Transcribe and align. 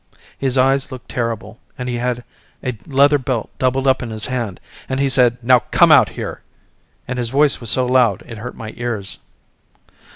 His 0.35 0.57
eyes 0.57 0.91
looked 0.91 1.09
terrible 1.09 1.59
and 1.77 1.87
he 1.87 1.97
had 1.97 2.23
a 2.63 2.75
leather 2.87 3.19
belt 3.19 3.51
doubled 3.59 3.85
up 3.85 4.01
in 4.01 4.09
his 4.09 4.25
hand 4.25 4.59
and 4.89 4.99
he 4.99 5.09
said 5.09 5.37
now 5.43 5.59
come 5.69 5.91
out 5.91 6.09
here 6.17 6.41
and 7.07 7.19
his 7.19 7.29
voice 7.29 7.61
was 7.61 7.69
so 7.69 7.85
loud 7.85 8.23
it 8.25 8.39
hurt 8.39 8.55
my 8.55 8.73
ears. 8.77 9.19